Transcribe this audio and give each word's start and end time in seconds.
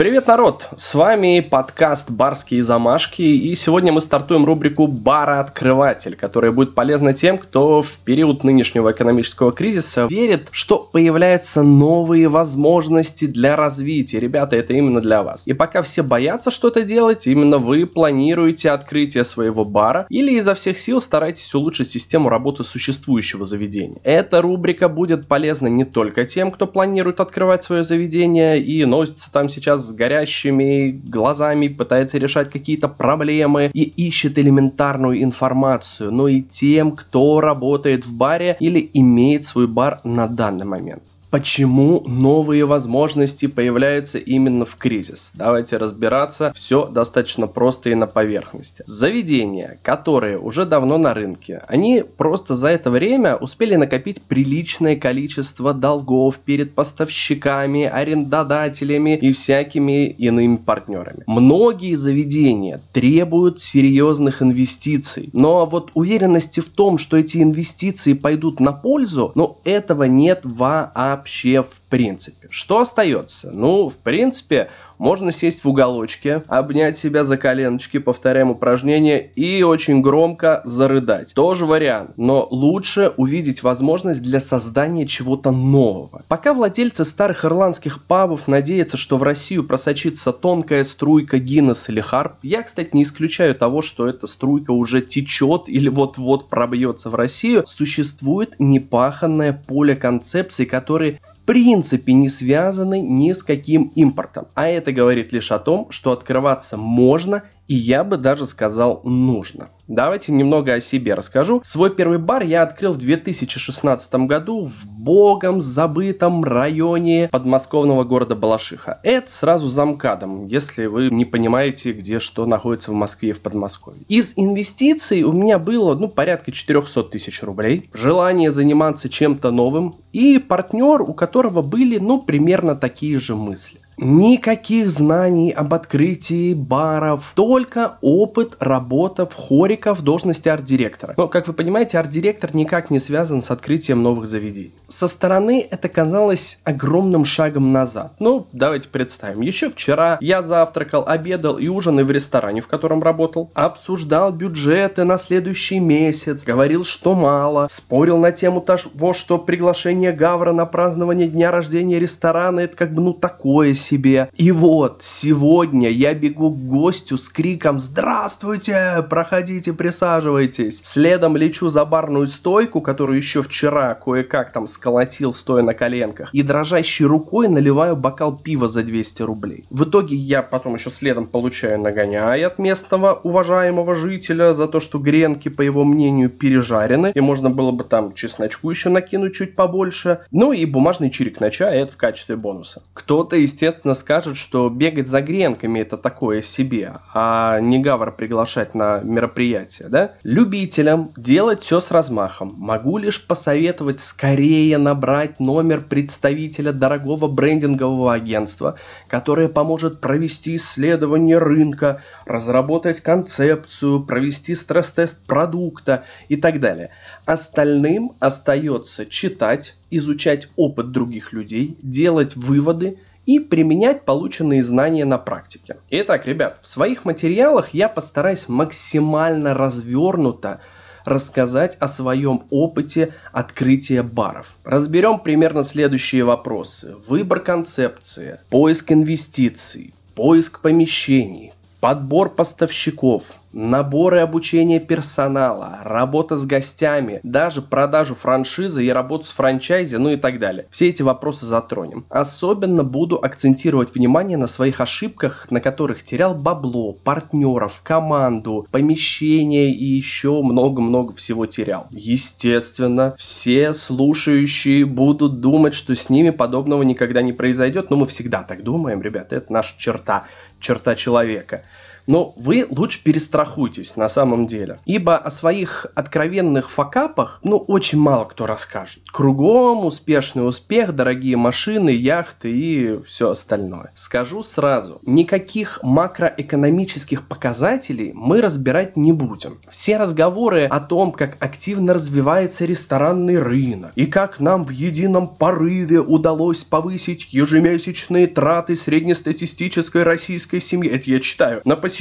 Привет, 0.00 0.28
народ! 0.28 0.70
С 0.78 0.94
вами 0.94 1.40
подкаст 1.40 2.10
«Барские 2.10 2.62
замашки», 2.62 3.20
и 3.20 3.54
сегодня 3.54 3.92
мы 3.92 4.00
стартуем 4.00 4.46
рубрику 4.46 4.86
«Барооткрыватель», 4.86 6.16
которая 6.16 6.52
будет 6.52 6.74
полезна 6.74 7.12
тем, 7.12 7.36
кто 7.36 7.82
в 7.82 7.98
период 7.98 8.42
нынешнего 8.42 8.92
экономического 8.92 9.52
кризиса 9.52 10.06
верит, 10.08 10.48
что 10.52 10.78
появляются 10.78 11.62
новые 11.62 12.28
возможности 12.28 13.26
для 13.26 13.56
развития. 13.56 14.20
Ребята, 14.20 14.56
это 14.56 14.72
именно 14.72 15.02
для 15.02 15.22
вас. 15.22 15.46
И 15.46 15.52
пока 15.52 15.82
все 15.82 16.02
боятся 16.02 16.50
что-то 16.50 16.82
делать, 16.82 17.26
именно 17.26 17.58
вы 17.58 17.84
планируете 17.84 18.70
открытие 18.70 19.24
своего 19.24 19.66
бара 19.66 20.06
или 20.08 20.32
изо 20.32 20.54
всех 20.54 20.78
сил 20.78 21.02
стараетесь 21.02 21.54
улучшить 21.54 21.90
систему 21.90 22.30
работы 22.30 22.64
существующего 22.64 23.44
заведения. 23.44 24.00
Эта 24.02 24.40
рубрика 24.40 24.88
будет 24.88 25.28
полезна 25.28 25.66
не 25.66 25.84
только 25.84 26.24
тем, 26.24 26.52
кто 26.52 26.66
планирует 26.66 27.20
открывать 27.20 27.64
свое 27.64 27.84
заведение 27.84 28.62
и 28.62 28.86
носится 28.86 29.30
там 29.30 29.50
сейчас 29.50 29.89
с 29.90 29.92
горящими 29.92 30.90
глазами, 30.90 31.68
пытается 31.68 32.18
решать 32.18 32.50
какие-то 32.50 32.88
проблемы 32.88 33.70
и 33.74 33.82
ищет 33.82 34.38
элементарную 34.38 35.22
информацию, 35.22 36.10
но 36.10 36.28
и 36.28 36.40
тем, 36.40 36.92
кто 36.92 37.40
работает 37.40 38.06
в 38.06 38.16
баре 38.16 38.56
или 38.60 38.88
имеет 38.94 39.44
свой 39.44 39.66
бар 39.66 40.00
на 40.04 40.26
данный 40.26 40.66
момент 40.66 41.02
почему 41.30 42.02
новые 42.06 42.64
возможности 42.64 43.46
появляются 43.46 44.18
именно 44.18 44.64
в 44.64 44.76
кризис. 44.76 45.30
Давайте 45.34 45.76
разбираться. 45.76 46.52
Все 46.54 46.86
достаточно 46.86 47.46
просто 47.46 47.90
и 47.90 47.94
на 47.94 48.06
поверхности. 48.06 48.82
Заведения, 48.86 49.78
которые 49.82 50.38
уже 50.38 50.66
давно 50.66 50.98
на 50.98 51.14
рынке, 51.14 51.62
они 51.68 52.02
просто 52.16 52.54
за 52.54 52.68
это 52.68 52.90
время 52.90 53.36
успели 53.36 53.76
накопить 53.76 54.22
приличное 54.22 54.96
количество 54.96 55.72
долгов 55.72 56.38
перед 56.38 56.74
поставщиками, 56.74 57.84
арендодателями 57.84 59.16
и 59.16 59.32
всякими 59.32 60.08
иными 60.08 60.56
партнерами. 60.56 61.22
Многие 61.26 61.94
заведения 61.94 62.80
требуют 62.92 63.60
серьезных 63.60 64.42
инвестиций, 64.42 65.30
но 65.32 65.64
вот 65.64 65.90
уверенности 65.94 66.60
в 66.60 66.68
том, 66.68 66.98
что 66.98 67.16
эти 67.16 67.42
инвестиции 67.42 68.14
пойдут 68.14 68.58
на 68.58 68.72
пользу, 68.72 69.32
ну 69.34 69.58
этого 69.64 70.04
нет 70.04 70.40
вообще 70.44 71.19
вообще 71.20 71.62
в 71.62 71.79
принципе. 71.90 72.48
Что 72.50 72.80
остается? 72.80 73.50
Ну, 73.50 73.88
в 73.88 73.96
принципе, 73.96 74.70
можно 75.00 75.32
сесть 75.32 75.64
в 75.64 75.68
уголочке, 75.68 76.44
обнять 76.46 76.98
себя 76.98 77.24
за 77.24 77.38
коленочки, 77.38 77.98
повторяем 77.98 78.50
упражнение 78.50 79.30
и 79.34 79.62
очень 79.62 80.02
громко 80.02 80.60
зарыдать. 80.66 81.32
Тоже 81.32 81.64
вариант, 81.64 82.12
но 82.18 82.46
лучше 82.50 83.12
увидеть 83.16 83.62
возможность 83.62 84.20
для 84.20 84.40
создания 84.40 85.06
чего-то 85.06 85.50
нового. 85.50 86.22
Пока 86.28 86.52
владельцы 86.52 87.06
старых 87.06 87.46
ирландских 87.46 88.04
пабов 88.04 88.46
надеются, 88.46 88.98
что 88.98 89.16
в 89.16 89.22
Россию 89.22 89.64
просочится 89.64 90.32
тонкая 90.32 90.84
струйка 90.84 91.38
Гиннес 91.38 91.88
или 91.88 92.00
Харп, 92.00 92.34
я, 92.42 92.62
кстати, 92.62 92.90
не 92.92 93.04
исключаю 93.04 93.54
того, 93.54 93.80
что 93.80 94.06
эта 94.06 94.26
струйка 94.26 94.72
уже 94.72 95.00
течет 95.00 95.64
или 95.66 95.88
вот-вот 95.88 96.50
пробьется 96.50 97.08
в 97.08 97.14
Россию, 97.14 97.64
существует 97.66 98.54
непаханное 98.58 99.54
поле 99.66 99.96
концепций, 99.96 100.66
которые 100.66 101.20
в 101.22 101.39
принципе 101.50 102.12
не 102.12 102.28
связаны 102.28 103.00
ни 103.00 103.32
с 103.32 103.42
каким 103.42 103.90
импортом. 103.96 104.46
А 104.54 104.68
это 104.68 104.92
говорит 104.92 105.32
лишь 105.32 105.50
о 105.50 105.58
том, 105.58 105.90
что 105.90 106.12
открываться 106.12 106.76
можно 106.76 107.42
и 107.70 107.74
я 107.74 108.02
бы 108.02 108.16
даже 108.16 108.48
сказал 108.48 109.00
нужно. 109.04 109.68
Давайте 109.86 110.32
немного 110.32 110.74
о 110.74 110.80
себе 110.80 111.14
расскажу. 111.14 111.60
Свой 111.64 111.94
первый 111.94 112.18
бар 112.18 112.42
я 112.42 112.62
открыл 112.62 112.92
в 112.92 112.98
2016 112.98 114.14
году 114.26 114.64
в 114.64 114.86
богом 114.86 115.60
забытом 115.60 116.42
районе 116.42 117.28
подмосковного 117.30 118.02
города 118.02 118.34
Балашиха. 118.34 118.98
Это 119.04 119.30
сразу 119.30 119.68
за 119.68 119.84
МКАДом, 119.84 120.46
если 120.46 120.86
вы 120.86 121.10
не 121.10 121.24
понимаете, 121.24 121.92
где 121.92 122.18
что 122.18 122.44
находится 122.44 122.90
в 122.90 122.94
Москве 122.94 123.30
и 123.30 123.32
в 123.32 123.40
Подмосковье. 123.40 124.02
Из 124.08 124.32
инвестиций 124.34 125.22
у 125.22 125.32
меня 125.32 125.60
было 125.60 125.94
ну, 125.94 126.08
порядка 126.08 126.50
400 126.50 127.04
тысяч 127.04 127.40
рублей, 127.42 127.88
желание 127.94 128.50
заниматься 128.50 129.08
чем-то 129.08 129.52
новым 129.52 129.96
и 130.12 130.38
партнер, 130.38 131.02
у 131.02 131.14
которого 131.14 131.62
были 131.62 131.98
ну 131.98 132.20
примерно 132.20 132.74
такие 132.74 133.20
же 133.20 133.36
мысли. 133.36 133.79
Никаких 134.02 134.90
знаний 134.90 135.50
об 135.50 135.74
открытии 135.74 136.54
баров, 136.54 137.32
только 137.34 137.98
опыт 138.00 138.56
работы 138.58 139.26
в 139.26 139.34
хорика 139.34 139.94
в 139.94 140.00
должности 140.00 140.48
арт-директора. 140.48 141.12
Но, 141.18 141.28
как 141.28 141.46
вы 141.48 141.52
понимаете, 141.52 141.98
арт-директор 141.98 142.56
никак 142.56 142.88
не 142.88 142.98
связан 142.98 143.42
с 143.42 143.50
открытием 143.50 144.02
новых 144.02 144.26
заведений. 144.26 144.72
Со 144.88 145.06
стороны 145.06 145.66
это 145.70 145.90
казалось 145.90 146.60
огромным 146.64 147.26
шагом 147.26 147.72
назад. 147.72 148.14
Ну, 148.20 148.46
давайте 148.54 148.88
представим. 148.88 149.42
Еще 149.42 149.68
вчера 149.68 150.16
я 150.22 150.40
завтракал, 150.40 151.04
обедал 151.06 151.58
и 151.58 151.68
ужинал 151.68 152.06
в 152.06 152.10
ресторане, 152.10 152.62
в 152.62 152.68
котором 152.68 153.02
работал. 153.02 153.50
Обсуждал 153.52 154.32
бюджеты 154.32 155.04
на 155.04 155.18
следующий 155.18 155.78
месяц, 155.78 156.42
говорил, 156.42 156.84
что 156.84 157.14
мало, 157.14 157.66
спорил 157.70 158.16
на 158.16 158.32
тему 158.32 158.62
того, 158.62 159.12
что 159.12 159.36
приглашение 159.36 160.12
Гавра 160.12 160.52
на 160.52 160.64
празднование 160.64 161.28
дня 161.28 161.50
рождения 161.50 161.98
ресторана 161.98 162.60
это 162.60 162.74
как 162.78 162.94
бы 162.94 163.02
ну 163.02 163.12
такое 163.12 163.74
себе 163.74 163.89
себе. 163.90 164.30
И 164.36 164.52
вот, 164.52 165.00
сегодня 165.02 165.90
я 165.90 166.14
бегу 166.14 166.50
к 166.50 166.58
гостю 166.58 167.16
с 167.16 167.28
криком 167.28 167.80
«Здравствуйте! 167.80 169.04
Проходите, 169.08 169.72
присаживайтесь!» 169.72 170.80
Следом 170.84 171.36
лечу 171.36 171.68
за 171.70 171.84
барную 171.84 172.28
стойку, 172.28 172.80
которую 172.80 173.16
еще 173.16 173.42
вчера 173.42 173.94
кое-как 173.94 174.52
там 174.52 174.66
сколотил, 174.66 175.32
стоя 175.32 175.62
на 175.62 175.74
коленках, 175.74 176.32
и 176.32 176.42
дрожащей 176.42 177.04
рукой 177.04 177.48
наливаю 177.48 177.96
бокал 177.96 178.36
пива 178.36 178.68
за 178.68 178.82
200 178.82 179.22
рублей. 179.22 179.64
В 179.70 179.84
итоге 179.84 180.16
я 180.16 180.42
потом 180.42 180.74
еще 180.74 180.90
следом 180.90 181.26
получаю 181.26 181.80
нагоняй 181.80 182.44
от 182.44 182.58
местного 182.58 183.14
уважаемого 183.14 183.94
жителя 183.94 184.54
за 184.54 184.68
то, 184.68 184.78
что 184.78 184.98
гренки, 184.98 185.48
по 185.48 185.62
его 185.62 185.84
мнению, 185.84 186.30
пережарены, 186.30 187.12
и 187.14 187.20
можно 187.20 187.50
было 187.50 187.72
бы 187.72 187.84
там 187.84 188.14
чесночку 188.14 188.70
еще 188.70 188.88
накинуть 188.88 189.34
чуть 189.34 189.56
побольше. 189.56 190.20
Ну 190.30 190.52
и 190.52 190.64
бумажный 190.64 191.10
чирик 191.10 191.40
на 191.40 191.50
чай, 191.50 191.80
это 191.80 191.92
в 191.92 191.96
качестве 191.96 192.36
бонуса. 192.36 192.82
Кто-то, 192.94 193.36
естественно, 193.36 193.79
естественно, 193.80 193.94
скажут, 193.94 194.36
что 194.36 194.68
бегать 194.68 195.08
за 195.08 195.20
гренками 195.22 195.80
это 195.80 195.96
такое 195.96 196.42
себе, 196.42 196.94
а 197.14 197.58
не 197.60 197.78
гавр 197.78 198.12
приглашать 198.12 198.74
на 198.74 199.00
мероприятие, 199.00 199.88
да? 199.88 200.12
Любителям 200.22 201.10
делать 201.16 201.62
все 201.62 201.80
с 201.80 201.90
размахом. 201.90 202.54
Могу 202.58 202.98
лишь 202.98 203.26
посоветовать 203.26 204.00
скорее 204.00 204.78
набрать 204.78 205.40
номер 205.40 205.80
представителя 205.80 206.72
дорогого 206.72 207.28
брендингового 207.28 208.12
агентства, 208.12 208.76
которое 209.08 209.48
поможет 209.48 210.00
провести 210.00 210.56
исследование 210.56 211.38
рынка, 211.38 212.02
разработать 212.26 213.00
концепцию, 213.00 214.04
провести 214.04 214.54
стресс-тест 214.54 215.24
продукта 215.26 216.04
и 216.28 216.36
так 216.36 216.60
далее. 216.60 216.90
Остальным 217.24 218.12
остается 218.20 219.06
читать, 219.06 219.76
изучать 219.90 220.48
опыт 220.56 220.92
других 220.92 221.32
людей, 221.32 221.76
делать 221.82 222.36
выводы 222.36 222.98
и 223.30 223.38
применять 223.38 224.04
полученные 224.04 224.64
знания 224.64 225.04
на 225.04 225.16
практике. 225.16 225.76
Итак, 225.88 226.26
ребят, 226.26 226.58
в 226.62 226.66
своих 226.66 227.04
материалах 227.04 227.72
я 227.74 227.88
постараюсь 227.88 228.48
максимально 228.48 229.54
развернуто 229.54 230.60
рассказать 231.04 231.76
о 231.78 231.86
своем 231.86 232.42
опыте 232.50 233.14
открытия 233.30 234.02
баров. 234.02 234.56
Разберем 234.64 235.20
примерно 235.20 235.62
следующие 235.62 236.24
вопросы. 236.24 236.96
Выбор 237.06 237.38
концепции, 237.38 238.40
поиск 238.50 238.90
инвестиций, 238.90 239.94
поиск 240.16 240.60
помещений, 240.60 241.52
подбор 241.78 242.30
поставщиков, 242.30 243.34
наборы 243.52 244.20
обучения 244.20 244.80
персонала, 244.80 245.80
работа 245.82 246.36
с 246.36 246.46
гостями, 246.46 247.20
даже 247.22 247.62
продажу 247.62 248.14
франшизы 248.14 248.84
и 248.84 248.90
работу 248.90 249.24
с 249.24 249.30
франчайзи, 249.30 249.96
ну 249.96 250.10
и 250.10 250.16
так 250.16 250.38
далее. 250.38 250.66
Все 250.70 250.88
эти 250.88 251.02
вопросы 251.02 251.46
затронем. 251.46 252.04
Особенно 252.08 252.84
буду 252.84 253.16
акцентировать 253.22 253.94
внимание 253.94 254.36
на 254.36 254.46
своих 254.46 254.80
ошибках, 254.80 255.46
на 255.50 255.60
которых 255.60 256.02
терял 256.02 256.34
бабло, 256.34 256.92
партнеров, 256.92 257.80
команду, 257.82 258.66
помещение 258.70 259.74
и 259.74 259.84
еще 259.84 260.42
много-много 260.42 261.14
всего 261.14 261.46
терял. 261.46 261.88
Естественно, 261.90 263.14
все 263.18 263.72
слушающие 263.72 264.84
будут 264.84 265.40
думать, 265.40 265.74
что 265.74 265.94
с 265.94 266.10
ними 266.10 266.30
подобного 266.30 266.82
никогда 266.82 267.22
не 267.22 267.32
произойдет, 267.32 267.90
но 267.90 267.96
мы 267.96 268.06
всегда 268.06 268.42
так 268.42 268.62
думаем, 268.62 269.02
ребята, 269.02 269.36
это 269.36 269.52
наша 269.52 269.78
черта, 269.78 270.24
черта 270.60 270.94
человека. 270.94 271.62
Но 272.10 272.34
вы 272.36 272.66
лучше 272.68 273.04
перестрахуйтесь 273.04 273.94
на 273.94 274.08
самом 274.08 274.48
деле. 274.48 274.80
Ибо 274.84 275.16
о 275.16 275.30
своих 275.30 275.86
откровенных 275.94 276.68
факапах, 276.68 277.38
ну, 277.44 277.56
очень 277.56 278.00
мало 278.00 278.24
кто 278.24 278.46
расскажет. 278.46 279.04
Кругом 279.12 279.86
успешный 279.86 280.44
успех, 280.44 280.92
дорогие 280.92 281.36
машины, 281.36 281.90
яхты 281.90 282.50
и 282.50 283.00
все 283.02 283.30
остальное. 283.30 283.92
Скажу 283.94 284.42
сразу, 284.42 285.00
никаких 285.06 285.78
макроэкономических 285.84 287.28
показателей 287.28 288.10
мы 288.12 288.40
разбирать 288.40 288.96
не 288.96 289.12
будем. 289.12 289.60
Все 289.70 289.96
разговоры 289.96 290.64
о 290.64 290.80
том, 290.80 291.12
как 291.12 291.36
активно 291.38 291.94
развивается 291.94 292.64
ресторанный 292.64 293.38
рынок 293.38 293.92
и 293.94 294.06
как 294.06 294.40
нам 294.40 294.64
в 294.64 294.70
едином 294.70 295.28
порыве 295.28 296.00
удалось 296.00 296.64
повысить 296.64 297.32
ежемесячные 297.32 298.26
траты 298.26 298.74
среднестатистической 298.74 300.02
российской 300.02 300.60
семьи, 300.60 300.90
это 300.90 301.08
я 301.08 301.20
читаю, 301.20 301.62
на 301.64 301.76
посещение 301.76 301.99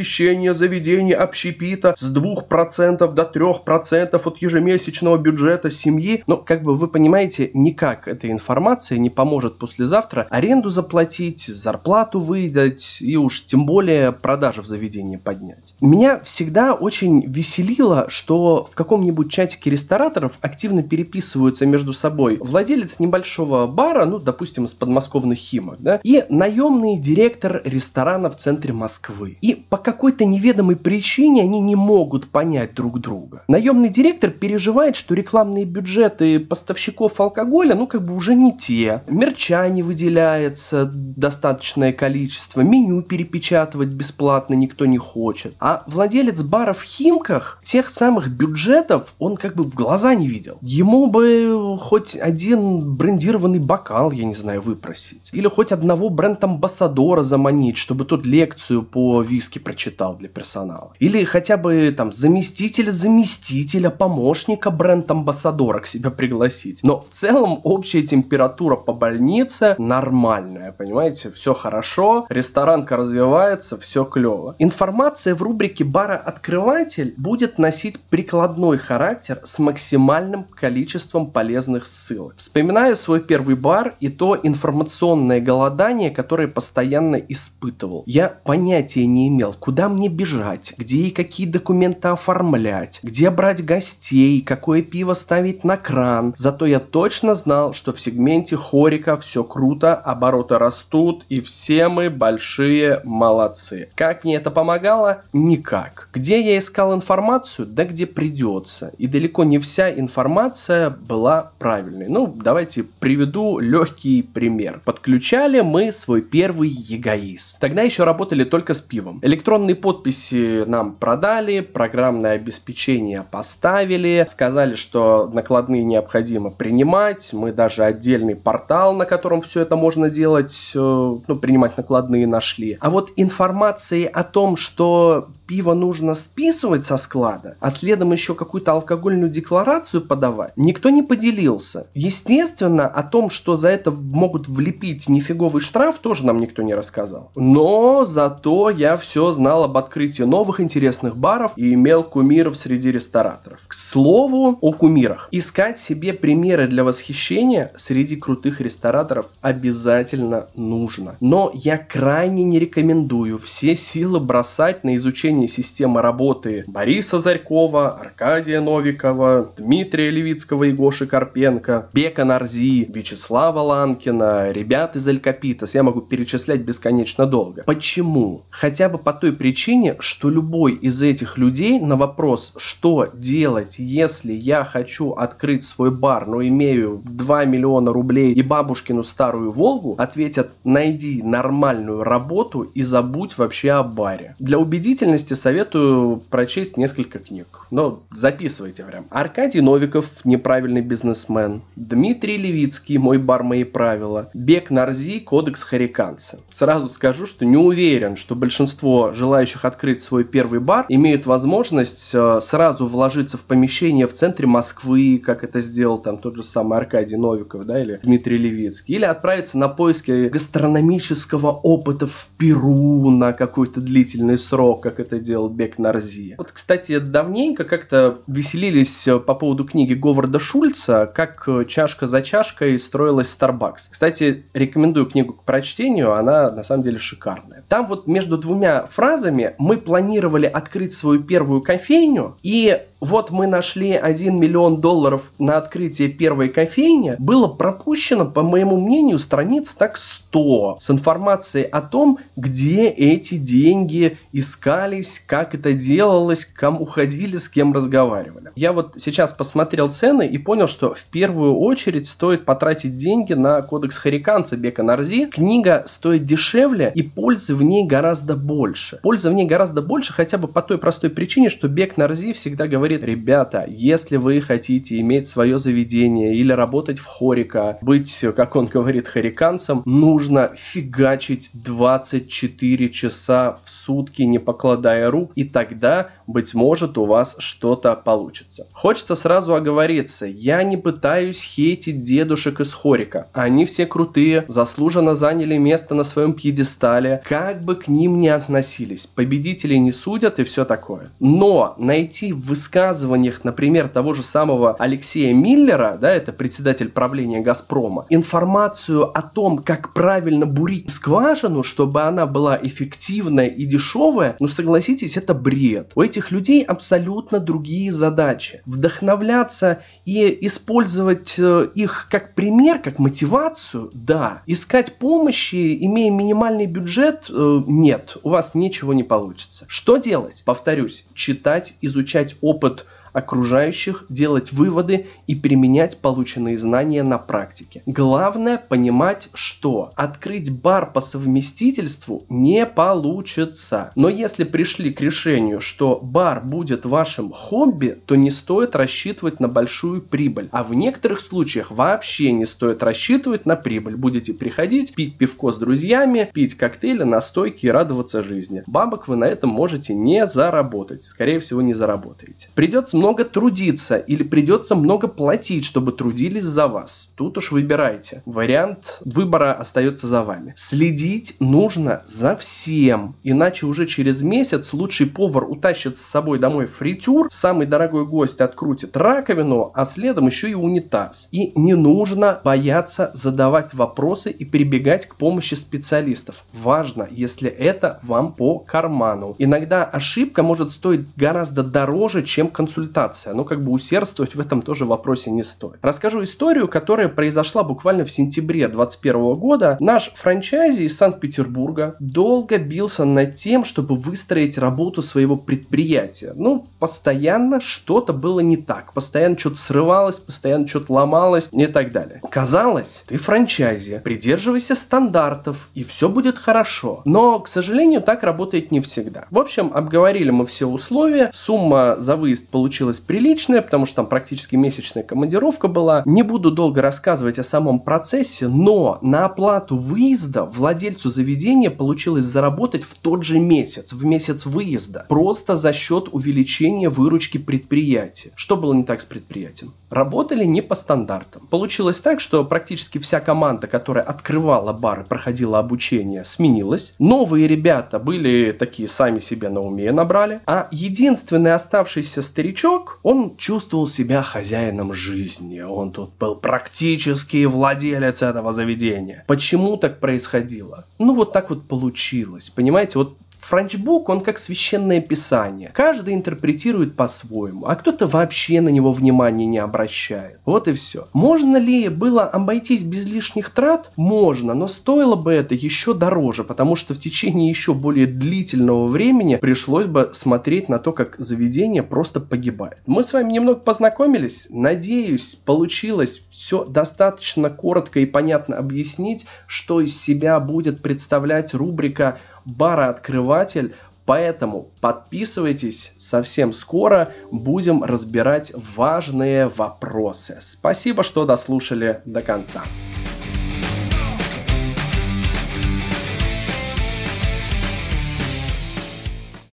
заведений 0.53 1.13
общепита 1.13 1.95
с 1.97 2.11
2% 2.11 3.13
до 3.13 3.21
3% 3.23 4.21
от 4.23 4.41
ежемесячного 4.41 5.17
бюджета 5.17 5.69
семьи. 5.69 6.23
Но, 6.27 6.37
как 6.37 6.63
бы 6.63 6.75
вы 6.75 6.87
понимаете, 6.87 7.51
никак 7.53 8.07
эта 8.07 8.31
информация 8.31 8.97
не 8.97 9.09
поможет 9.09 9.57
послезавтра 9.57 10.27
аренду 10.29 10.69
заплатить, 10.69 11.45
зарплату 11.45 12.19
выдать 12.19 12.97
и 12.99 13.17
уж 13.17 13.45
тем 13.45 13.65
более 13.65 14.11
продажи 14.11 14.61
в 14.61 14.67
заведении 14.67 15.17
поднять. 15.17 15.75
Меня 15.81 16.19
всегда 16.19 16.73
очень 16.73 17.25
веселило, 17.25 18.05
что 18.09 18.67
в 18.69 18.75
каком-нибудь 18.75 19.31
чатике 19.31 19.69
рестораторов 19.69 20.37
активно 20.41 20.83
переписываются 20.83 21.65
между 21.65 21.93
собой 21.93 22.37
владелец 22.39 22.99
небольшого 22.99 23.67
бара, 23.67 24.05
ну, 24.05 24.19
допустим, 24.19 24.65
из 24.65 24.73
подмосковных 24.73 25.37
Химок, 25.37 25.77
да, 25.79 25.99
и 26.03 26.25
наемный 26.29 26.97
директор 26.97 27.61
ресторана 27.63 28.29
в 28.29 28.35
центре 28.35 28.73
Москвы. 28.73 29.37
И 29.41 29.55
по 29.55 29.77
какой-то 29.83 30.25
неведомой 30.25 30.75
причине 30.75 31.43
они 31.43 31.59
не 31.59 31.75
могут 31.75 32.27
понять 32.27 32.73
друг 32.73 32.99
друга. 32.99 33.43
Наемный 33.47 33.89
директор 33.89 34.29
переживает, 34.29 34.95
что 34.95 35.13
рекламные 35.15 35.65
бюджеты 35.65 36.39
поставщиков 36.39 37.19
алкоголя, 37.19 37.75
ну, 37.75 37.87
как 37.87 38.05
бы 38.05 38.15
уже 38.15 38.35
не 38.35 38.57
те. 38.57 39.03
Мерча 39.07 39.67
не 39.69 39.83
выделяется 39.83 40.89
достаточное 40.93 41.93
количество, 41.93 42.61
меню 42.61 43.01
перепечатывать 43.01 43.89
бесплатно 43.89 44.53
никто 44.53 44.85
не 44.85 44.97
хочет. 44.97 45.55
А 45.59 45.83
владелец 45.87 46.41
бара 46.41 46.73
в 46.73 46.83
Химках 46.83 47.59
тех 47.63 47.89
самых 47.89 48.29
бюджетов 48.29 49.13
он 49.19 49.35
как 49.35 49.55
бы 49.55 49.63
в 49.63 49.73
глаза 49.73 50.13
не 50.13 50.27
видел. 50.27 50.57
Ему 50.61 51.07
бы 51.07 51.77
хоть 51.79 52.15
один 52.15 52.95
брендированный 52.95 53.59
бокал, 53.59 54.11
я 54.11 54.25
не 54.25 54.35
знаю, 54.35 54.61
выпросить. 54.61 55.29
Или 55.33 55.47
хоть 55.47 55.71
одного 55.71 56.09
бренд-амбассадора 56.09 57.23
заманить, 57.23 57.77
чтобы 57.77 58.05
тот 58.05 58.25
лекцию 58.25 58.83
по 58.83 59.21
виски 59.21 59.59
прочитал 59.69 60.15
для 60.15 60.29
персонала. 60.29 60.93
Или 60.97 61.23
хотя 61.23 61.55
бы 61.55 61.93
там 61.95 62.11
заместителя 62.11 62.89
заместителя, 62.89 63.91
помощника 63.91 64.71
бренд-амбассадора 64.71 65.81
к 65.81 65.85
себе 65.85 66.09
пригласить. 66.09 66.79
Но 66.81 67.01
в 67.01 67.09
целом 67.11 67.59
общая 67.63 68.01
температура 68.01 68.75
по 68.75 68.93
больнице 68.93 69.75
нормальная, 69.77 70.71
понимаете? 70.71 71.29
Все 71.29 71.53
хорошо, 71.53 72.25
ресторанка 72.29 72.97
развивается, 72.97 73.77
все 73.77 74.05
клево. 74.05 74.55
Информация 74.57 75.35
в 75.35 75.43
рубрике 75.43 75.83
бара 75.83 76.17
«Открыватель» 76.17 77.13
будет 77.15 77.59
носить 77.59 77.99
прикладной 77.99 78.79
характер 78.79 79.39
с 79.43 79.59
максимальным 79.59 80.45
количеством 80.45 81.29
полезных 81.29 81.85
ссылок. 81.85 82.33
Вспоминаю 82.37 82.95
свой 82.95 83.19
первый 83.19 83.55
бар 83.55 83.93
и 83.99 84.09
то 84.09 84.35
информационное 84.41 85.39
голодание, 85.39 86.09
которое 86.09 86.47
постоянно 86.47 87.17
испытывал. 87.17 88.01
Я 88.07 88.29
понятия 88.29 89.05
не 89.05 89.27
имел, 89.27 89.53
куда 89.59 89.89
мне 89.89 90.09
бежать, 90.09 90.73
где 90.77 90.97
и 91.07 91.11
какие 91.11 91.47
документы 91.47 92.09
оформлять, 92.09 92.99
где 93.03 93.29
брать 93.29 93.63
гостей, 93.63 94.41
какое 94.41 94.81
пиво 94.81 95.13
ставить 95.13 95.63
на 95.63 95.77
кран. 95.77 96.33
Зато 96.37 96.65
я 96.65 96.79
точно 96.79 97.35
знал, 97.35 97.73
что 97.73 97.93
в 97.93 97.99
сегменте 97.99 98.55
хорика 98.55 99.17
все 99.17 99.43
круто, 99.43 99.95
обороты 99.95 100.57
растут 100.57 101.25
и 101.29 101.41
все 101.41 101.89
мы 101.89 102.09
большие 102.09 103.01
молодцы. 103.03 103.89
Как 103.95 104.23
мне 104.23 104.35
это 104.35 104.51
помогало? 104.51 105.23
Никак. 105.33 106.09
Где 106.13 106.41
я 106.41 106.57
искал 106.57 106.93
информацию? 106.93 107.65
Да 107.65 107.85
где 107.85 108.05
придется. 108.05 108.91
И 108.97 109.07
далеко 109.07 109.43
не 109.43 109.59
вся 109.59 109.91
информация 109.91 110.89
была 110.89 111.51
правильной. 111.59 112.07
Ну, 112.07 112.27
давайте 112.27 112.83
приведу 112.83 113.59
легкий 113.59 114.21
пример. 114.21 114.81
Подключали 114.85 115.61
мы 115.61 115.91
свой 115.91 116.21
первый 116.21 116.69
ЕГАИС. 116.69 117.57
Тогда 117.59 117.81
еще 117.81 118.03
работали 118.03 118.43
только 118.43 118.73
с 118.73 118.81
пивом. 118.81 119.19
Электронные 119.49 119.75
подписи 119.75 120.63
нам 120.67 120.93
продали, 120.93 121.61
программное 121.61 122.33
обеспечение 122.33 123.25
поставили, 123.31 124.23
сказали, 124.29 124.75
что 124.75 125.27
накладные 125.33 125.83
необходимо 125.83 126.51
принимать. 126.51 127.31
Мы 127.33 127.51
даже 127.51 127.83
отдельный 127.83 128.35
портал, 128.35 128.93
на 128.93 129.07
котором 129.07 129.41
все 129.41 129.61
это 129.61 129.75
можно 129.75 130.11
делать, 130.11 130.69
э, 130.75 130.77
ну, 130.77 131.35
принимать 131.35 131.77
накладные 131.77 132.27
нашли. 132.27 132.77
А 132.79 132.91
вот 132.91 133.11
информации 133.15 134.05
о 134.05 134.23
том, 134.23 134.55
что 134.55 135.29
пиво 135.47 135.73
нужно 135.73 136.13
списывать 136.13 136.85
со 136.85 136.97
склада, 136.97 137.57
а 137.59 137.71
следом 137.71 138.11
еще 138.11 138.35
какую-то 138.35 138.73
алкогольную 138.73 139.31
декларацию 139.31 140.05
подавать, 140.05 140.53
никто 140.57 140.91
не 140.91 141.01
поделился. 141.01 141.87
Естественно, 141.95 142.85
о 142.87 143.01
том, 143.01 143.31
что 143.31 143.55
за 143.55 143.69
это 143.69 143.89
могут 143.89 144.47
влепить 144.47 145.09
нифиговый 145.09 145.63
штраф, 145.63 145.97
тоже 145.97 146.23
нам 146.23 146.37
никто 146.37 146.61
не 146.61 146.75
рассказал. 146.75 147.31
Но 147.33 148.05
зато 148.05 148.69
я 148.69 148.95
все 148.95 149.31
знал 149.39 149.63
об 149.63 149.77
открытии 149.77 150.23
новых 150.23 150.59
интересных 150.59 151.15
баров 151.15 151.53
и 151.55 151.73
имел 151.73 152.03
кумиров 152.03 152.57
среди 152.57 152.91
рестораторов. 152.91 153.61
К 153.69 153.73
слову 153.73 154.57
о 154.59 154.73
кумирах. 154.73 155.29
Искать 155.31 155.79
себе 155.79 156.11
примеры 156.11 156.67
для 156.67 156.83
восхищения 156.83 157.71
среди 157.77 158.17
крутых 158.17 158.59
рестораторов 158.59 159.27
обязательно 159.39 160.47
нужно. 160.55 161.15
Но 161.21 161.51
я 161.53 161.77
крайне 161.77 162.43
не 162.43 162.59
рекомендую 162.59 163.37
все 163.37 163.77
силы 163.77 164.19
бросать 164.19 164.83
на 164.83 164.97
изучение 164.97 165.47
системы 165.47 166.01
работы 166.01 166.65
Бориса 166.67 167.19
Зарькова, 167.19 167.91
Аркадия 167.91 168.59
Новикова, 168.59 169.53
Дмитрия 169.57 170.11
Левицкого 170.11 170.65
и 170.65 170.73
Гоши 170.73 171.07
Карпенко, 171.07 171.89
Бека 171.93 172.25
Нарзи, 172.25 172.91
Вячеслава 172.93 173.61
Ланкина, 173.61 174.51
ребят 174.51 174.97
из 174.97 175.07
Алькапитас. 175.07 175.75
Я 175.75 175.83
могу 175.83 176.01
перечислять 176.01 176.59
бесконечно 176.59 177.25
долго. 177.25 177.63
Почему? 177.63 178.43
Хотя 178.49 178.89
бы 178.89 178.97
по 178.97 179.13
той 179.13 179.28
причине, 179.33 179.95
что 179.99 180.29
любой 180.29 180.73
из 180.73 181.01
этих 181.01 181.37
людей 181.37 181.79
на 181.79 181.95
вопрос, 181.95 182.53
что 182.57 183.07
делать, 183.13 183.75
если 183.77 184.33
я 184.33 184.63
хочу 184.63 185.11
открыть 185.11 185.63
свой 185.63 185.91
бар, 185.91 186.27
но 186.27 186.41
имею 186.43 187.01
2 187.05 187.45
миллиона 187.45 187.91
рублей 187.91 188.33
и 188.33 188.41
бабушкину 188.41 189.03
старую 189.03 189.51
Волгу, 189.51 189.95
ответят, 189.97 190.51
найди 190.63 191.21
нормальную 191.23 192.03
работу 192.03 192.61
и 192.61 192.83
забудь 192.83 193.37
вообще 193.37 193.71
о 193.71 193.83
баре. 193.83 194.35
Для 194.39 194.59
убедительности 194.59 195.33
советую 195.33 196.21
прочесть 196.29 196.77
несколько 196.77 197.19
книг. 197.19 197.67
Но 197.71 198.01
записывайте 198.11 198.83
прям. 198.83 199.05
Аркадий 199.09 199.61
Новиков, 199.61 200.05
неправильный 200.23 200.81
бизнесмен. 200.81 201.61
Дмитрий 201.75 202.37
Левицкий, 202.37 202.97
мой 202.97 203.17
бар, 203.17 203.43
мои 203.43 203.63
правила. 203.63 204.29
Бек 204.33 204.69
Нарзи, 204.69 205.19
кодекс 205.19 205.63
Хариканца. 205.63 206.39
Сразу 206.51 206.89
скажу, 206.89 207.25
что 207.25 207.45
не 207.45 207.57
уверен, 207.57 208.15
что 208.15 208.35
большинство 208.35 209.13
желающих 209.19 209.65
открыть 209.65 210.01
свой 210.01 210.23
первый 210.23 210.59
бар 210.59 210.85
имеют 210.89 211.25
возможность 211.25 212.11
э, 212.13 212.39
сразу 212.41 212.87
вложиться 212.87 213.37
в 213.37 213.41
помещение 213.41 214.07
в 214.07 214.13
центре 214.13 214.47
Москвы, 214.47 215.21
как 215.23 215.43
это 215.43 215.61
сделал 215.61 215.99
там 215.99 216.17
тот 216.17 216.35
же 216.37 216.43
самый 216.43 216.79
Аркадий 216.79 217.17
Новиков, 217.17 217.65
да, 217.65 217.81
или 217.81 217.99
Дмитрий 218.01 218.37
Левицкий. 218.37 218.95
Или 218.95 219.05
отправиться 219.05 219.57
на 219.57 219.67
поиски 219.67 220.29
гастрономического 220.29 221.51
опыта 221.51 222.07
в 222.07 222.29
Перу 222.37 223.09
на 223.09 223.33
какой-то 223.33 223.81
длительный 223.81 224.37
срок, 224.37 224.81
как 224.81 224.99
это 224.99 225.19
делал 225.19 225.49
Бек 225.49 225.77
Нарзи. 225.77 226.35
Вот, 226.37 226.51
кстати, 226.51 226.99
давненько 226.99 227.65
как-то 227.65 228.19
веселились 228.27 229.07
э, 229.07 229.19
по 229.19 229.35
поводу 229.35 229.65
книги 229.65 229.93
Говарда 229.93 230.39
Шульца, 230.39 231.11
как 231.13 231.43
э, 231.47 231.65
чашка 231.65 232.07
за 232.07 232.21
чашкой 232.21 232.79
строилась 232.79 233.35
Starbucks. 233.37 233.89
Кстати, 233.91 234.45
рекомендую 234.53 235.05
книгу 235.05 235.33
к 235.33 235.43
прочтению, 235.43 236.13
она 236.13 236.49
на 236.51 236.63
самом 236.63 236.83
деле 236.83 236.97
шикарная. 236.97 237.63
Там 237.67 237.87
вот 237.87 238.07
между 238.07 238.37
двумя 238.37 238.85
фразами 238.85 239.08
мы 239.57 239.77
планировали 239.77 240.45
открыть 240.45 240.93
свою 240.93 241.21
первую 241.21 241.61
кофейню, 241.61 242.37
и 242.43 242.81
вот 242.99 243.31
мы 243.31 243.47
нашли 243.47 243.93
1 243.93 244.37
миллион 244.37 244.81
долларов 244.81 245.31
на 245.39 245.57
открытие 245.57 246.09
первой 246.09 246.49
кофейни, 246.49 247.15
было 247.17 247.47
пропущено, 247.47 248.25
по 248.25 248.43
моему 248.43 248.79
мнению, 248.79 249.19
страниц 249.19 249.73
так 249.73 249.97
100 249.97 250.77
с 250.79 250.89
информацией 250.89 251.63
о 251.65 251.81
том, 251.81 252.19
где 252.35 252.87
эти 252.89 253.37
деньги 253.37 254.17
искались, 254.31 255.23
как 255.25 255.55
это 255.55 255.73
делалось, 255.73 256.45
кому 256.45 256.85
ходили, 256.85 257.37
с 257.37 257.47
кем 257.47 257.73
разговаривали. 257.73 258.51
Я 258.55 258.73
вот 258.73 258.95
сейчас 258.97 259.31
посмотрел 259.31 259.89
цены 259.89 260.27
и 260.27 260.37
понял, 260.37 260.67
что 260.67 260.93
в 260.93 261.05
первую 261.05 261.57
очередь 261.57 262.07
стоит 262.07 262.45
потратить 262.45 262.95
деньги 262.95 263.33
на 263.33 263.61
кодекс 263.61 263.97
Хариканца 263.97 264.57
Бека 264.57 264.83
Нарзи. 264.83 265.27
Книга 265.27 265.83
стоит 265.87 266.25
дешевле 266.25 266.91
и 266.93 267.03
пользы 267.03 267.55
в 267.55 267.63
ней 267.63 267.85
гораздо 267.85 268.35
больше. 268.35 268.99
Пользы 269.01 269.29
в 269.29 269.33
ней 269.33 269.45
гораздо 269.45 269.81
больше 269.81 270.13
хотя 270.13 270.37
бы 270.37 270.47
по 270.47 270.61
той 270.61 270.77
простой 270.77 271.09
причине, 271.09 271.49
что 271.49 271.67
Бек 271.67 271.97
Нарзи 271.97 272.33
всегда 272.33 272.67
говорит, 272.67 272.88
ребята, 272.97 273.65
если 273.67 274.17
вы 274.17 274.41
хотите 274.41 274.99
иметь 274.99 275.27
свое 275.27 275.59
заведение 275.59 276.35
или 276.35 276.51
работать 276.51 276.99
в 276.99 277.05
хорика, 277.05 277.77
быть, 277.81 278.25
как 278.35 278.55
он 278.55 278.65
говорит, 278.65 279.07
хариканцем, 279.07 279.81
нужно 279.85 280.51
фигачить 280.55 281.51
24 281.53 282.89
часа 282.89 283.57
в 283.63 283.69
сутки, 283.69 284.21
не 284.23 284.39
покладая 284.39 285.09
рук, 285.09 285.31
и 285.35 285.43
тогда, 285.43 286.09
быть 286.27 286.53
может, 286.53 286.97
у 286.97 287.05
вас 287.05 287.35
что-то 287.39 287.95
получится. 287.95 288.67
Хочется 288.73 289.15
сразу 289.15 289.55
оговориться, 289.55 290.25
я 290.25 290.63
не 290.63 290.77
пытаюсь 290.77 291.41
хейтить 291.41 292.03
дедушек 292.03 292.59
из 292.59 292.73
хорика. 292.73 293.27
Они 293.33 293.65
все 293.65 293.85
крутые, 293.85 294.45
заслуженно 294.47 295.15
заняли 295.15 295.57
место 295.57 295.95
на 295.95 296.03
своем 296.03 296.33
пьедестале, 296.33 297.21
как 297.25 297.63
бы 297.63 297.75
к 297.75 297.87
ним 297.87 298.19
ни 298.19 298.27
относились. 298.27 299.05
Победителей 299.05 299.79
не 299.79 299.91
судят 299.91 300.39
и 300.39 300.43
все 300.43 300.65
такое. 300.65 301.09
Но 301.19 301.75
найти 301.77 302.33
в 302.33 302.53
высказываниях, 302.79 303.43
например, 303.43 303.89
того 303.89 304.13
же 304.13 304.23
самого 304.23 304.75
Алексея 304.79 305.33
Миллера, 305.33 305.97
да, 305.99 306.11
это 306.11 306.31
председатель 306.31 306.89
правления 306.89 307.41
Газпрома, 307.41 308.05
информацию 308.09 309.05
о 309.17 309.21
том, 309.21 309.57
как 309.57 309.93
правильно 309.93 310.45
бурить 310.45 310.89
скважину, 310.89 311.63
чтобы 311.63 312.03
она 312.03 312.25
была 312.25 312.57
эффективная 312.61 313.47
и 313.47 313.65
дешевая, 313.65 314.37
ну 314.39 314.47
согласитесь, 314.47 315.17
это 315.17 315.33
бред. 315.33 315.91
У 315.95 316.01
этих 316.01 316.31
людей 316.31 316.63
абсолютно 316.63 317.39
другие 317.39 317.91
задачи. 317.91 318.61
Вдохновляться 318.65 319.81
и 320.05 320.37
использовать 320.47 321.35
э, 321.37 321.67
их 321.75 322.07
как 322.09 322.35
пример, 322.35 322.79
как 322.79 322.97
мотивацию, 322.97 323.91
да. 323.93 324.41
Искать 324.47 324.93
помощи, 324.93 325.77
имея 325.85 326.11
минимальный 326.11 326.65
бюджет, 326.65 327.25
э, 327.29 327.61
нет, 327.67 328.17
у 328.23 328.29
вас 328.29 328.55
ничего 328.55 328.93
не 328.93 329.03
получится. 329.03 329.65
Что 329.67 329.97
делать? 329.97 330.43
Повторюсь, 330.45 331.05
читать, 331.13 331.73
изучать 331.81 332.35
опыт 332.41 332.68
опыт– 332.69 332.85
окружающих, 333.13 334.05
делать 334.09 334.51
выводы 334.51 335.07
и 335.27 335.35
применять 335.35 335.99
полученные 335.99 336.57
знания 336.57 337.03
на 337.03 337.17
практике. 337.17 337.81
Главное 337.85 338.57
понимать, 338.57 339.29
что 339.33 339.91
открыть 339.95 340.51
бар 340.51 340.91
по 340.91 341.01
совместительству 341.01 342.25
не 342.29 342.65
получится. 342.65 343.91
Но 343.95 344.09
если 344.09 344.43
пришли 344.43 344.91
к 344.91 345.01
решению, 345.01 345.61
что 345.61 345.99
бар 346.01 346.41
будет 346.43 346.85
вашим 346.85 347.31
хобби, 347.31 347.97
то 348.05 348.15
не 348.15 348.31
стоит 348.31 348.75
рассчитывать 348.75 349.39
на 349.39 349.47
большую 349.47 350.01
прибыль. 350.01 350.49
А 350.51 350.63
в 350.63 350.73
некоторых 350.73 351.21
случаях 351.21 351.71
вообще 351.71 352.31
не 352.31 352.45
стоит 352.45 352.83
рассчитывать 352.83 353.45
на 353.45 353.55
прибыль. 353.55 353.95
Будете 353.95 354.33
приходить, 354.33 354.93
пить 354.95 355.17
пивко 355.17 355.51
с 355.51 355.57
друзьями, 355.57 356.29
пить 356.33 356.55
коктейли, 356.55 357.03
настойки 357.03 357.65
и 357.65 357.69
радоваться 357.69 358.23
жизни. 358.23 358.63
Бабок 358.67 359.07
вы 359.07 359.15
на 359.15 359.25
этом 359.25 359.49
можете 359.49 359.93
не 359.93 360.27
заработать. 360.27 361.03
Скорее 361.03 361.39
всего, 361.39 361.61
не 361.61 361.73
заработаете. 361.73 362.49
Придется 362.55 362.97
много 362.99 363.23
трудиться 363.23 363.95
или 363.95 364.23
придется 364.23 364.75
много 364.75 365.07
платить, 365.07 365.63
чтобы 365.63 365.93
трудились 365.93 366.43
за 366.43 366.67
вас. 366.67 367.09
Тут 367.15 367.37
уж 367.37 367.51
выбирайте. 367.51 368.23
Вариант 368.25 368.99
выбора 369.05 369.53
остается 369.53 370.05
за 370.07 370.21
вами. 370.21 370.53
Следить 370.57 371.37
нужно 371.39 372.03
за 372.07 372.35
всем, 372.35 373.15
иначе 373.23 373.65
уже 373.65 373.85
через 373.85 374.21
месяц 374.21 374.73
лучший 374.73 375.07
повар 375.07 375.45
утащит 375.49 375.97
с 375.97 376.01
собой 376.01 376.39
домой 376.39 376.65
фритюр, 376.65 377.29
самый 377.31 377.67
дорогой 377.67 378.05
гость 378.05 378.41
открутит 378.41 378.97
раковину, 378.97 379.71
а 379.73 379.85
следом 379.85 380.27
еще 380.27 380.49
и 380.49 380.53
унитаз. 380.53 381.29
И 381.31 381.53
не 381.57 381.75
нужно 381.75 382.41
бояться 382.43 383.11
задавать 383.13 383.73
вопросы 383.73 384.29
и 384.29 384.43
прибегать 384.43 385.05
к 385.07 385.15
помощи 385.15 385.55
специалистов. 385.55 386.43
Важно, 386.53 387.07
если 387.09 387.49
это 387.49 387.99
вам 388.03 388.33
по 388.33 388.59
карману. 388.59 389.35
Иногда 389.37 389.85
ошибка 389.85 390.43
может 390.43 390.71
стоить 390.73 391.07
гораздо 391.15 391.63
дороже, 391.63 392.23
чем 392.23 392.49
консультация 392.49 392.88
консультация. 392.89 393.33
Но 393.33 393.43
как 393.43 393.63
бы 393.63 393.71
усердствовать 393.71 394.35
в 394.35 394.39
этом 394.39 394.61
тоже 394.61 394.85
вопросе 394.85 395.31
не 395.31 395.43
стоит. 395.43 395.79
Расскажу 395.81 396.23
историю, 396.23 396.67
которая 396.67 397.07
произошла 397.07 397.63
буквально 397.63 398.03
в 398.05 398.11
сентябре 398.11 398.67
2021 398.67 399.35
года. 399.35 399.77
Наш 399.79 400.11
франчайзи 400.15 400.83
из 400.83 400.97
Санкт-Петербурга 400.97 401.95
долго 401.99 402.57
бился 402.57 403.05
над 403.05 403.35
тем, 403.35 403.63
чтобы 403.63 403.95
выстроить 403.95 404.57
работу 404.57 405.01
своего 405.01 405.35
предприятия. 405.35 406.33
Ну, 406.35 406.65
постоянно 406.79 407.61
что-то 407.61 408.13
было 408.13 408.39
не 408.39 408.57
так. 408.57 408.93
Постоянно 408.93 409.37
что-то 409.37 409.57
срывалось, 409.57 410.19
постоянно 410.19 410.67
что-то 410.67 410.93
ломалось 410.93 411.49
и 411.51 411.67
так 411.67 411.91
далее. 411.91 412.21
Казалось, 412.29 413.03
ты 413.07 413.17
франчайзи, 413.17 414.01
придерживайся 414.03 414.75
стандартов, 414.75 415.69
и 415.75 415.83
все 415.83 416.09
будет 416.09 416.37
хорошо. 416.37 417.01
Но, 417.05 417.39
к 417.39 417.47
сожалению, 417.47 418.01
так 418.01 418.23
работает 418.23 418.71
не 418.71 418.81
всегда. 418.81 419.25
В 419.31 419.39
общем, 419.39 419.71
обговорили 419.73 420.31
мы 420.31 420.45
все 420.45 420.67
условия. 420.67 421.29
Сумма 421.33 421.95
за 421.99 422.15
выезд 422.15 422.49
получилась 422.49 422.78
получилась 422.79 423.01
приличная, 423.01 423.61
потому 423.61 423.85
что 423.85 423.97
там 423.97 424.07
практически 424.07 424.55
месячная 424.55 425.03
командировка 425.03 425.67
была. 425.67 426.01
Не 426.05 426.23
буду 426.23 426.49
долго 426.49 426.81
рассказывать 426.81 427.37
о 427.37 427.43
самом 427.43 427.81
процессе, 427.81 428.47
но 428.47 428.99
на 429.01 429.25
оплату 429.25 429.75
выезда 429.75 430.45
владельцу 430.45 431.09
заведения 431.09 431.71
получилось 431.71 432.23
заработать 432.23 432.83
в 432.83 432.95
тот 432.95 433.25
же 433.25 433.37
месяц, 433.37 433.91
в 433.91 434.05
месяц 434.05 434.45
выезда, 434.45 435.05
просто 435.09 435.57
за 435.57 435.73
счет 435.73 436.07
увеличения 436.13 436.87
выручки 436.87 437.37
предприятия. 437.37 438.31
Что 438.35 438.55
было 438.55 438.73
не 438.73 438.83
так 438.83 439.01
с 439.01 439.05
предприятием? 439.05 439.73
Работали 439.89 440.45
не 440.45 440.61
по 440.61 440.75
стандартам. 440.75 441.47
Получилось 441.49 441.99
так, 441.99 442.21
что 442.21 442.45
практически 442.45 442.97
вся 442.97 443.19
команда, 443.19 443.67
которая 443.67 444.05
открывала 444.05 444.71
бары, 444.71 445.03
проходила 445.03 445.59
обучение, 445.59 446.23
сменилась. 446.23 446.93
Новые 446.97 447.45
ребята 447.45 447.99
были 447.99 448.55
такие 448.57 448.87
сами 448.87 449.19
себе 449.19 449.49
на 449.49 449.59
уме 449.59 449.91
набрали. 449.91 450.39
А 450.45 450.69
единственный 450.71 451.53
оставшийся 451.53 452.21
старичок 452.21 452.68
новичок, 452.69 452.99
он 453.03 453.35
чувствовал 453.37 453.87
себя 453.87 454.21
хозяином 454.21 454.93
жизни. 454.93 455.61
Он 455.61 455.91
тут 455.91 456.11
был 456.19 456.35
практически 456.35 457.45
владелец 457.45 458.21
этого 458.21 458.53
заведения. 458.53 459.23
Почему 459.27 459.77
так 459.77 459.99
происходило? 459.99 460.85
Ну, 460.99 461.15
вот 461.15 461.33
так 461.33 461.49
вот 461.49 461.67
получилось. 461.67 462.49
Понимаете, 462.49 462.99
вот 462.99 463.17
Франчбук, 463.49 464.09
он 464.09 464.21
как 464.21 464.37
священное 464.37 465.01
писание. 465.01 465.71
Каждый 465.73 466.13
интерпретирует 466.13 466.95
по-своему, 466.95 467.65
а 467.65 467.75
кто-то 467.75 468.05
вообще 468.05 468.61
на 468.61 468.69
него 468.69 468.91
внимания 468.91 469.47
не 469.47 469.57
обращает. 469.57 470.39
Вот 470.45 470.67
и 470.67 470.73
все. 470.73 471.07
Можно 471.13 471.57
ли 471.57 471.89
было 471.89 472.25
обойтись 472.25 472.83
без 472.83 473.05
лишних 473.07 473.49
трат? 473.49 473.91
Можно, 473.95 474.53
но 474.53 474.67
стоило 474.67 475.15
бы 475.15 475.33
это 475.33 475.55
еще 475.55 475.95
дороже, 475.95 476.43
потому 476.43 476.75
что 476.75 476.93
в 476.93 476.99
течение 476.99 477.49
еще 477.49 477.73
более 477.73 478.05
длительного 478.05 478.87
времени 478.87 479.37
пришлось 479.37 479.87
бы 479.87 480.11
смотреть 480.13 480.69
на 480.69 480.77
то, 480.77 480.91
как 480.91 481.15
заведение 481.17 481.81
просто 481.81 482.19
погибает. 482.19 482.77
Мы 482.85 483.03
с 483.03 483.13
вами 483.13 483.31
немного 483.31 483.61
познакомились. 483.61 484.45
Надеюсь, 484.51 485.33
получилось 485.33 486.21
все 486.29 486.65
достаточно 486.65 487.49
коротко 487.49 487.99
и 487.99 488.05
понятно 488.05 488.57
объяснить, 488.59 489.25
что 489.47 489.81
из 489.81 489.99
себя 489.99 490.39
будет 490.39 490.83
представлять 490.83 491.55
рубрика 491.55 492.19
барооткрыватель. 492.49 493.75
Поэтому 494.05 494.69
подписывайтесь, 494.81 495.93
совсем 495.99 496.51
скоро 496.51 497.13
будем 497.31 497.83
разбирать 497.83 498.51
важные 498.75 499.47
вопросы. 499.47 500.39
Спасибо, 500.41 501.03
что 501.03 501.25
дослушали 501.25 502.01
до 502.05 502.21
конца. 502.21 502.63